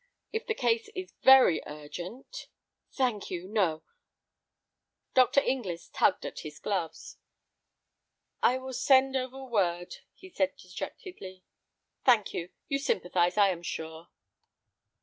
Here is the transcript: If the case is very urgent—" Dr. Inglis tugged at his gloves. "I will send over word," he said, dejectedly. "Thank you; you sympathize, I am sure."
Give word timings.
If 0.33 0.47
the 0.47 0.55
case 0.55 0.89
is 0.95 1.13
very 1.21 1.61
urgent—" 1.67 2.47
Dr. 2.97 3.21
Inglis 5.41 5.89
tugged 5.89 6.25
at 6.25 6.39
his 6.39 6.57
gloves. 6.57 7.17
"I 8.41 8.57
will 8.57 8.73
send 8.73 9.15
over 9.15 9.43
word," 9.43 9.97
he 10.15 10.31
said, 10.31 10.55
dejectedly. 10.57 11.43
"Thank 12.03 12.33
you; 12.33 12.49
you 12.67 12.79
sympathize, 12.79 13.37
I 13.37 13.49
am 13.49 13.61
sure." 13.61 14.07